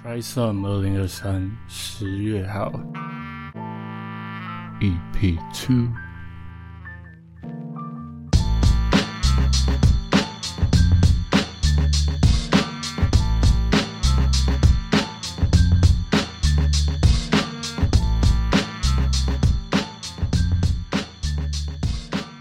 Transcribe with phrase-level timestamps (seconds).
[0.00, 2.72] Try Some 二零二三十月号
[4.80, 5.88] EP Two。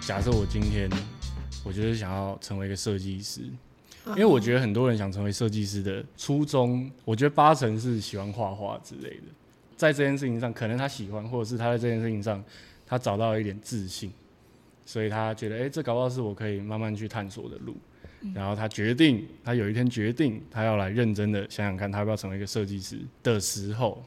[0.02, 0.90] 假设我今天，
[1.64, 3.42] 我就是想要成为一个设计师，
[4.10, 9.24] 因为我觉得很多人想成为设计师的初衷，我觉得八成是喜欢画画之类的，
[9.76, 12.44] 在这件事情上，可能他喜欢，或者是他在这件事情上，
[12.86, 14.12] 他找到了一点自信，
[14.86, 17.76] 所以他觉得，哎、这搞不好是我可以慢慢去探索的路。
[18.34, 24.04] 然后他决定，他有一天决定，他要来认真的想想看，他要不要成为一个设计师的时候，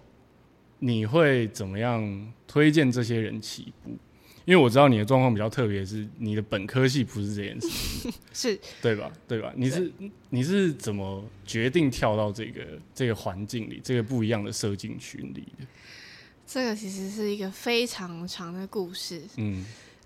[0.80, 3.96] 你会怎么样推荐这些人起步？
[4.44, 8.10] 因为我知道你的状况比较特别，是你的本科系不是这件事。
[8.32, 9.12] 是对吧？
[9.28, 9.52] 对吧？
[9.54, 9.92] 你是
[10.30, 12.62] 你是怎么决定跳到这个
[12.94, 15.66] 这个环境里，这个不一样的设计群里的？
[16.46, 19.22] 这个其实是一个非常长的故事。
[19.36, 19.64] 嗯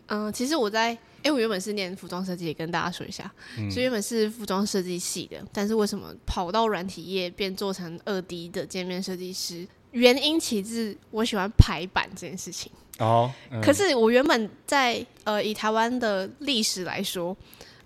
[0.08, 9.66] 嗯、其实我在，哎、我原本是念服装设计，也跟大家说一下，嗯所以原本是服装设计系的，但是为什么跑到软体业变做成二 D 的界面设计师？
[9.94, 12.70] 原因其实我喜欢排版这件事情。
[12.98, 17.36] 哦，嗯可是我原本在呃以台湾的历史来说，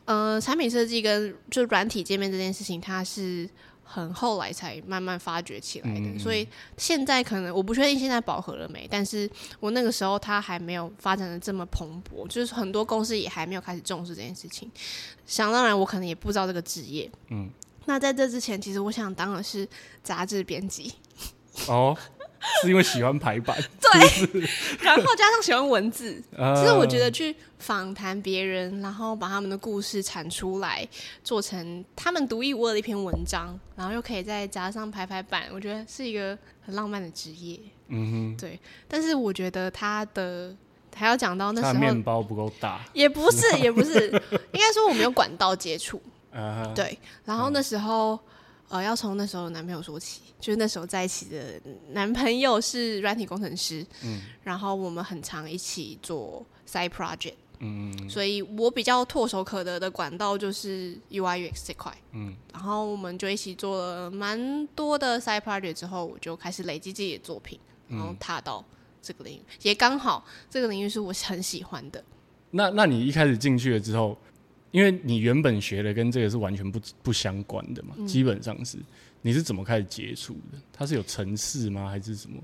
[0.07, 3.49] 呃，产品设计跟就软体界面这件事情，它是
[3.85, 6.19] 很后来才慢慢发掘起来的。
[6.19, 14.71] 所以现在可能我不确定现在饱和了没，但是我那个时候它还没有发展的这么蓬勃，就是很多公司也还没有开始重视这件事情。
[15.27, 17.11] 想当然，我可能也不知道这个职业。
[17.29, 17.49] 嗯，
[17.87, 19.67] 那在这之前，其实我想当的是
[20.03, 20.93] 杂志编辑。
[21.67, 21.97] 哦，
[22.63, 24.41] 是因为喜欢排版， 对
[24.81, 30.87] 然后加上喜欢文字，呃其实我觉得去访谈别人，然后把他们的故事产出来，
[31.25, 37.59] 做成他们独一无二的一篇文章，然后又可以再加上排排版，我觉得是一个很浪漫的职业。
[37.89, 40.55] 嗯哼对，但是我觉得他的
[40.95, 44.09] 还要讲到那时候的面包不够大，也不是，也不是，
[44.53, 46.01] 应该说我没有管道接触。
[46.75, 48.19] 对，然后那时候。
[48.69, 51.61] 呃，要从那时候的男朋友说起，就是那时候在一起的
[51.93, 54.21] 男朋友是软体工程师，嗯。
[54.43, 62.37] 然后我们很常一起做 side project，嗯所以我比较唾手可得的管道就是 UI UX 这块，嗯。
[62.53, 67.59] 然后我们就一起做了蛮多的 side project 之后，我就开始累积自己的作品，
[67.89, 68.65] 然后踏到
[69.01, 72.05] 这个领域，也刚好这个领域是我很喜欢的。
[72.51, 74.17] 那那你一开始进去了之后，
[74.71, 78.79] 因为你原本学的跟这个是完全不不相关的嘛，嗯基本上是，
[79.23, 80.59] 你是怎么开始接触的？
[80.73, 81.89] 它是有程式吗？
[81.89, 82.43] 还是什么？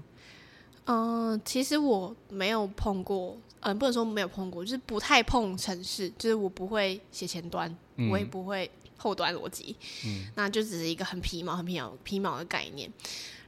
[0.87, 9.75] 嗯、其实我没有碰过，嗯、不能说没有碰过，就是不太碰程式，就是我不会写前端，嗯我也不会后端逻辑，
[10.35, 12.91] 那就只是一个很皮毛、很皮毛、皮毛的概念。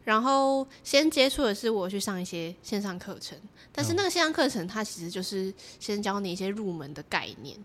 [0.05, 3.37] 然后先接触的是我去上一些线上课程，
[3.73, 7.59] 但是那个线上课程它其实就是先教你一些入门的概念，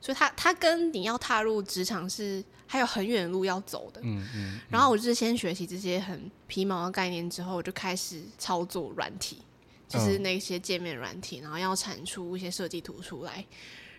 [0.00, 4.00] 所以他他跟你要踏入职场是还有很远的路要走的。
[4.02, 9.42] 嗯嗯然后我就是先学习这些很皮毛的概念之后，我就开始操作软体，
[9.88, 13.44] 就是那些界面软体，然后要产出一些设计图出来。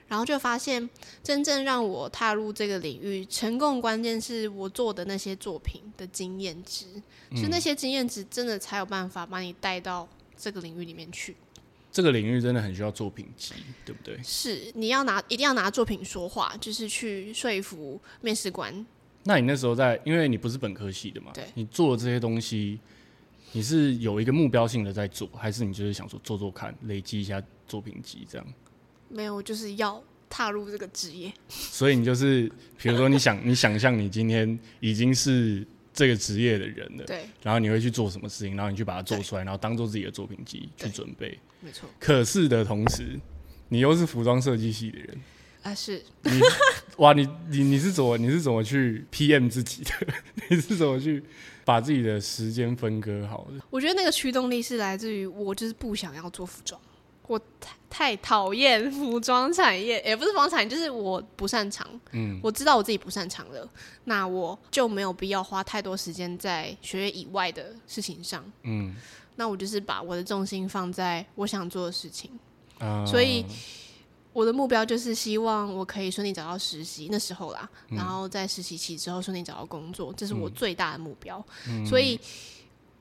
[0.07, 0.89] 然后就发现，
[1.23, 6.85] 真正让我踏入这个领域成功的关键是我做的那些作品的经验值，
[7.33, 11.37] 就那些经验值真的才有办法把你带到这个领域里面去。
[11.91, 13.53] 这个领域真的很需要作品集，
[13.85, 14.17] 对不对？
[14.23, 18.85] 是你要拿一定要拿作品说话，就是去说服面试官。
[19.23, 22.79] 那你那时候在，因为你不是本科系的嘛，对你做的这些东西，
[23.51, 28.47] 你是有一个目标性的在做，还是你就是想说做做看，累积一下作品集这样？
[29.09, 31.31] 没有，就是要踏入这个职业。
[31.49, 41.37] 所以你就是，比如说你想，你想象你今天已经是这个职业的人了，对，然后你会去做什么事情，然后你去把它做出来，然后当做自己的作品集去准备。
[41.59, 41.89] 没错。
[41.99, 43.19] 可是的同时，
[43.69, 45.21] 你又是服装设计系的人，
[45.63, 46.39] 啊，是你
[46.97, 49.91] 哇，你你你是怎么你是怎么去 PM 自己的？
[50.49, 51.23] 你是怎么去
[51.63, 53.63] 把自己的时间分割好的？
[53.69, 56.79] 我觉得那个驱动力是来自于我就是不想要做服装，
[57.31, 61.87] 我太太讨厌服装产业，也不是服装产业，就是我不擅长。
[62.11, 63.67] 嗯我知道我自己不擅长了，
[64.03, 68.43] 那我就没有必要花太多时间在学业以外的事情上。
[68.63, 68.95] 嗯
[69.37, 72.29] 那我就是把我的重心放在我想做的事情。
[72.79, 73.45] 啊所以
[74.33, 81.43] 我的目标就是希望我可以顺利找到实习，那时候啦，嗯然后在实习期之后顺利找到工作，这是我最大的目标。
[81.67, 82.19] 嗯所以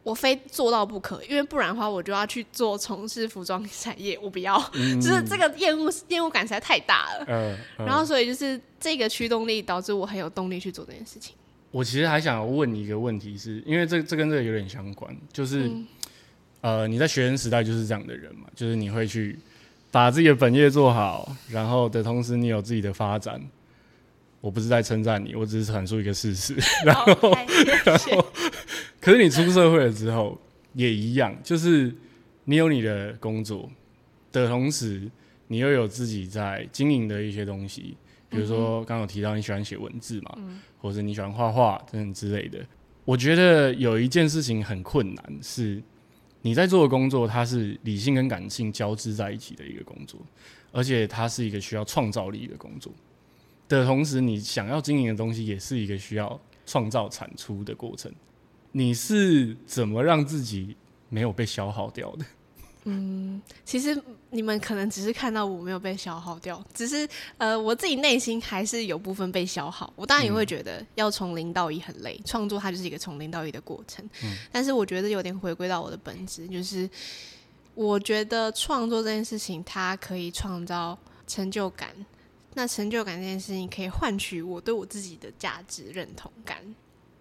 [0.03, 7.25] 我非做到不可，因为不然的话，我就要去做从事服装产业，我不要，就是这个厌恶厌恶感实在太大了。
[7.27, 11.37] 呃，呃然后，所以就是这个驱动力导致我很有动力去做这件事情。
[11.71, 15.87] 我其实还想要问你一个问题是，因为这这跟这个有点相关，就是、嗯
[16.63, 19.39] 呃，你在学生时代就是这样的人嘛，就是你会去
[19.91, 23.41] 把自己的本业做好，然后的同时你有自己的发展。
[24.41, 26.57] 我不是在称赞你，我只是阐述一个事实。
[26.83, 27.37] 然后。
[29.01, 30.39] 可是你出社会了之后
[30.75, 31.95] 也一样，就是
[32.45, 33.71] 你有你的工作
[34.31, 35.11] 的同时，
[35.49, 37.97] 你又有自己在经营的一些东西，
[38.29, 40.39] 比如说刚刚有提到你喜欢写文字嘛，
[40.81, 42.59] 或者你喜欢画画等等之类的。
[43.07, 45.83] 我觉得有一件事情很困难，是
[46.43, 50.21] 你在做的工作，它是理性跟感性交织在一起的一个工作，
[50.71, 52.93] 而且它是一个需要创造力的工作。
[53.67, 58.13] 的同时，你想要经营的东西也是一个需要创造产出的过程。
[58.73, 60.77] 你是怎么让自己
[61.09, 62.25] 没有被消耗掉的？
[62.85, 67.07] 嗯其实你们可能只是看到我没有被消耗掉，只是
[67.37, 69.93] 呃，我自己内心还是有部分被消耗。
[69.97, 74.09] 我当然也会觉得要从零到一很累，创作它就是一个从零到一的过程。
[74.51, 76.89] 但是我觉得有点回归到我的本质，就是
[77.75, 81.91] 我觉得创作这件事情，它可以创造成就感。
[82.55, 86.57] 那成就感这件事情可以换取我对我自己的价值认同感，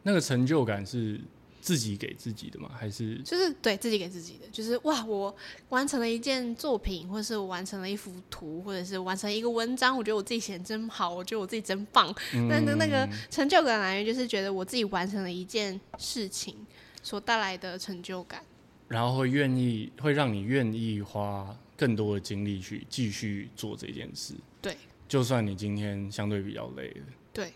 [0.02, 1.22] 那个成就感是
[1.62, 2.72] 自己给自己的吗？
[2.78, 5.36] 还是就是对自己给自己的，就是哇，我
[5.70, 12.14] 完成了一件作品，或者是我完成了一幅图，或者是完成一个文章，我觉得我自己写的真好，我觉得我自己真棒。
[12.50, 16.56] 那那那个成就感来源就是觉得我自己完成了一件事情
[17.04, 18.44] 所带来的成就感。
[18.88, 24.34] 然后会愿意会让你愿意花更多的精力去继续做这件事？
[24.62, 24.76] 对，
[25.08, 27.54] 就算你今天相对比较累了，对，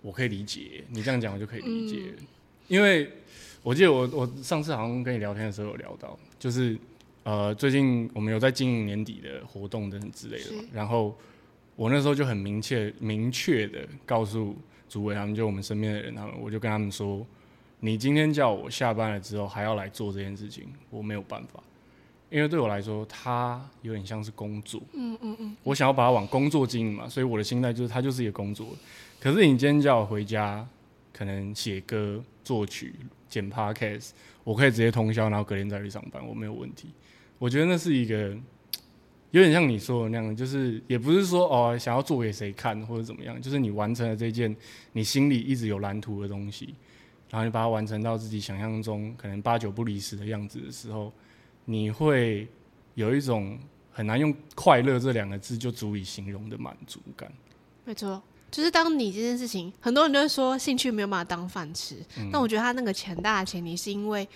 [0.00, 2.22] 我可以理解你这样讲，我就可以理解了。
[2.68, 3.10] 因为
[3.62, 6.76] 我记得我我上次好像跟你聊天的时候有聊到，就是
[7.22, 11.16] 呃最近我们有在经营年底的活动等等之类的嘛，然后
[11.76, 14.56] 我那时候就很明确明确的告诉
[14.88, 17.24] 主委他们，就我们身边的人他们，我就跟他们说，
[17.80, 21.62] 你今天叫我下班了之后还要来做这件事情，我没有办法。
[22.30, 24.80] 因为对我来说，它有点像是工作。
[24.94, 25.56] 嗯嗯嗯。
[25.62, 28.68] 我想要把它往工作经营嘛，所以我的心态就是它就是一个工作。
[29.20, 30.66] 可是你今天叫我回家，
[31.22, 32.92] 可能写歌、作曲、
[33.28, 34.10] 剪 podcast，
[34.42, 36.88] 我可以直接通宵，然后隔天再去上班，我没有问题。
[37.38, 38.36] 我觉得那是一个
[39.30, 44.54] 有点像你说的那样，就是也不是说哦想要做给谁看或者怎么样，就是你完成了这件
[44.94, 46.74] 你心里一直有蓝图的东西，
[47.30, 51.12] 然后你把它完成到自己想象中可能八九不离十的样子的时候，
[51.66, 52.48] 你会
[52.94, 53.56] 有一种
[53.92, 57.32] 很难用快乐这两个字就足以形容的满足感。
[57.84, 58.20] 没错，
[58.52, 61.96] 就是当你这件事情，很多人都会说兴趣没有办法当饭吃，
[62.30, 64.28] 但我觉得他那个很大的前提是因为，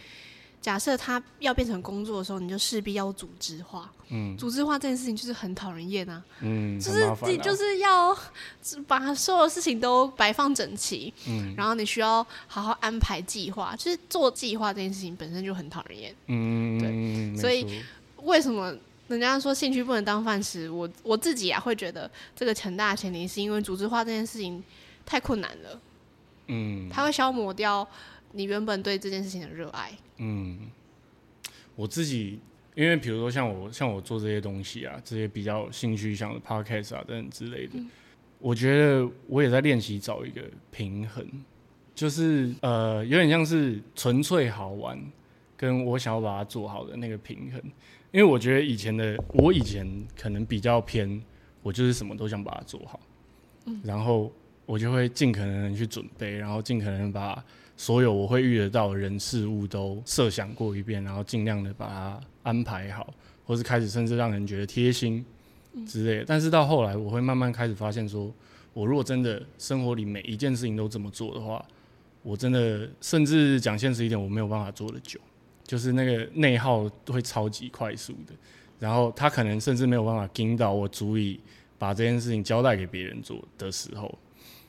[0.60, 3.92] 假设他要变成工作的时候，你就势必要组织化。
[4.08, 8.16] 嗯，组织化这件事情就是很讨人厌啊，嗯，就是你就是要
[8.86, 16.14] 把所有事情都摆放整齐，嗯然后你需要好好安排计划，就是做计划这件事情本身就很讨人厌。
[16.28, 17.66] 嗯，对所以
[18.22, 18.72] 为什么
[19.08, 20.68] 人家说兴趣不能当饭吃？
[20.68, 24.62] 我我自己啊会觉得这个很大的前提是因为组织化这件事情
[25.04, 25.80] 太困难了，
[26.48, 27.86] 嗯它会消磨掉
[28.32, 29.96] 你原本对这件事情的热爱。
[30.16, 30.58] 嗯，
[31.76, 32.40] 我自己
[32.74, 37.78] 因为比如说像我像我做这些东西啊，这些比较有兴趣向的 podcast 啊等等之类的，
[38.40, 40.42] 我觉得我也在练习找一个
[40.72, 41.24] 平衡，
[41.94, 45.00] 就是呃有点像是纯粹好玩，
[45.56, 47.62] 跟我想要把它做好的那个平衡。
[48.16, 49.86] 因为我觉得以前的我以前
[50.18, 51.20] 可能比较偏，
[51.62, 52.98] 我就是什么都想把它做好，
[53.66, 54.32] 嗯然后
[54.64, 57.44] 我就会尽可能地去准备，然后尽可能把
[57.76, 63.12] 所有我会遇得到的人事物都设想过一遍，然后尽量的把它安排好，
[63.44, 65.22] 或是开始甚至让人觉得贴心
[65.86, 66.24] 之类的。
[66.26, 68.32] 但是到后来，我会慢慢开始发现说，
[68.72, 71.62] 我如果真的生活里每一件事情都这么做的话，
[72.22, 75.20] 我真的甚至讲现实一点，我没有办法做得久，
[75.66, 78.32] 就是那个内耗会超级快速的，
[78.78, 81.40] 然后他可能甚至没有办法盯到我足以
[81.76, 84.16] 把这件事情交代给别人做的时候，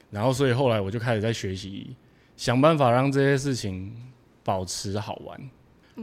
[0.10, 1.96] 然后所以后来我就开始在学习，
[2.36, 3.96] 想办法让这些事情
[4.44, 5.40] 保持好玩。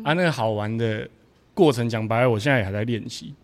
[0.05, 1.09] 啊，那个好玩的
[1.55, 3.35] 过程，讲白了，我现在也还在练习，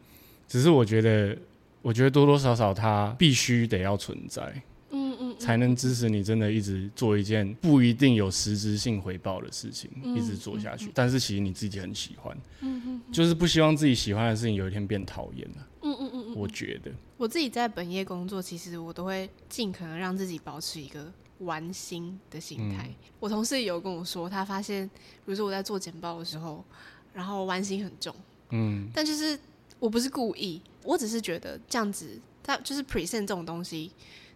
[0.48, 1.36] 只是我觉得，
[1.80, 4.52] 我觉得多多少少它必须得要存在。
[5.40, 10.90] 嗯嗯，才能支持你真的一直做一件不一定有实质性回报的事情，嗯一直做下去。
[10.94, 12.36] 但是其实你自己很喜欢，
[13.10, 15.66] 就是不希望自己喜欢的事情有一天变讨厌了。
[15.82, 22.90] 嗯嗯嗯嗯，我觉得，我自己在本业工作，其实我都会尽可能让自己保持一个玩心的心态。
[23.18, 26.62] 我同事也有跟我说，他发现，比如说我在做简报的时候，
[27.14, 28.14] 然后玩心很重，
[28.50, 29.38] 嗯但就是
[29.78, 33.90] 我不是故意，我只是觉得这样子，他就是 present 这种东西，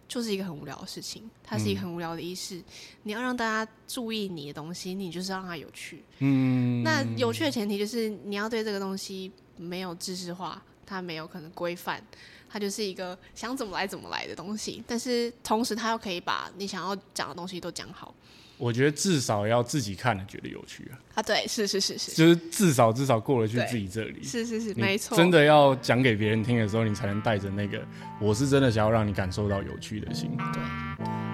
[0.07, 2.61] 就是一个很无聊的事情，它是一个很无聊的仪式。
[3.03, 6.03] 你要让大家注意你的东西，你就是让它有趣。
[6.19, 12.01] 嗯，那有趣的前提就是你要对这个东西没有知识化，它没有可能规范，
[12.49, 14.83] 它就是一个想怎么来怎么来的东西。
[14.87, 18.13] 但是同时，它又可以把你想要讲的东西都讲好。
[18.57, 24.23] 我觉得至少要自己看了觉得有趣啊，啊，对，是是是是，就是至少至少过得去自己这里。
[24.23, 27.81] 是是是，你没错，真的要讲给别人听的时候，你才能带着那个
[28.19, 30.31] 我是真的想要让你感受到有趣的心。
[30.53, 31.24] 对。